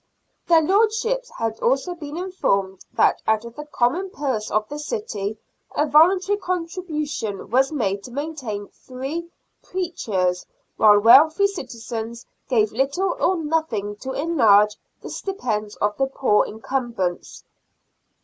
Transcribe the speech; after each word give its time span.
Their 0.47 0.63
lordships 0.63 1.29
had 1.37 1.59
also 1.59 1.93
been 1.93 2.17
informed 2.17 2.85
that 2.93 3.21
out 3.27 3.45
of 3.45 3.55
the 3.55 3.67
common 3.67 4.09
purse 4.09 4.49
of 4.49 4.67
the 4.67 4.79
city 4.79 5.37
a 5.77 5.85
voluntary 5.85 6.39
contribution 6.39 7.51
was 7.51 7.71
made 7.71 8.03
to 8.05 8.11
maintain 8.11 8.69
three" 8.69 9.29
preachers," 9.69 10.47
while 10.75 10.99
wealthy 10.99 11.45
citizens 11.45 12.25
gave 12.49 12.71
little 12.71 13.15
or 13.19 13.35
nothing 13.35 13.95
to 13.97 14.13
enlarge 14.13 14.75
the 15.01 15.11
stipends 15.11 15.75
of 15.75 15.95
the 15.97 16.07
poor 16.07 16.45
incumbents. 16.47 17.43